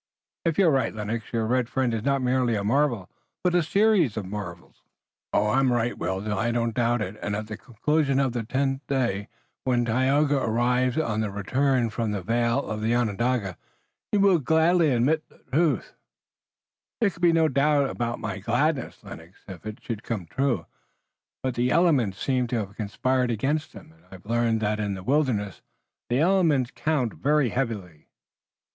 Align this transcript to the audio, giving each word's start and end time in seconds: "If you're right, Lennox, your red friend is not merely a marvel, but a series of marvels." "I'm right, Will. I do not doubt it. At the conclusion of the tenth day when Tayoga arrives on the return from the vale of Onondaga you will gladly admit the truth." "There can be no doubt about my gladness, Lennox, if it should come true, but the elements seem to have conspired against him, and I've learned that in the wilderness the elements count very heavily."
"If 0.45 0.57
you're 0.57 0.71
right, 0.71 0.95
Lennox, 0.95 1.31
your 1.31 1.45
red 1.45 1.69
friend 1.69 1.93
is 1.93 2.01
not 2.01 2.23
merely 2.23 2.55
a 2.55 2.63
marvel, 2.63 3.07
but 3.43 3.53
a 3.53 3.61
series 3.61 4.17
of 4.17 4.25
marvels." 4.25 4.81
"I'm 5.31 5.71
right, 5.71 5.95
Will. 5.95 6.33
I 6.33 6.47
do 6.51 6.65
not 6.65 6.73
doubt 6.73 7.03
it. 7.03 7.17
At 7.17 7.45
the 7.45 7.55
conclusion 7.55 8.19
of 8.19 8.33
the 8.33 8.41
tenth 8.41 8.81
day 8.87 9.27
when 9.63 9.85
Tayoga 9.85 10.37
arrives 10.37 10.97
on 10.97 11.19
the 11.21 11.29
return 11.29 11.91
from 11.91 12.09
the 12.09 12.23
vale 12.23 12.67
of 12.67 12.83
Onondaga 12.83 13.59
you 14.11 14.19
will 14.21 14.39
gladly 14.39 14.89
admit 14.89 15.29
the 15.29 15.37
truth." 15.53 15.93
"There 16.99 17.11
can 17.11 17.21
be 17.21 17.31
no 17.31 17.47
doubt 17.47 17.87
about 17.87 18.17
my 18.17 18.39
gladness, 18.39 19.03
Lennox, 19.03 19.41
if 19.47 19.67
it 19.67 19.83
should 19.83 20.01
come 20.01 20.25
true, 20.25 20.65
but 21.43 21.53
the 21.53 21.69
elements 21.69 22.19
seem 22.19 22.47
to 22.47 22.57
have 22.57 22.75
conspired 22.75 23.29
against 23.29 23.73
him, 23.73 23.91
and 23.91 24.05
I've 24.09 24.25
learned 24.25 24.61
that 24.61 24.79
in 24.79 24.95
the 24.95 25.03
wilderness 25.03 25.61
the 26.09 26.17
elements 26.17 26.71
count 26.73 27.13
very 27.13 27.49
heavily." 27.49 28.07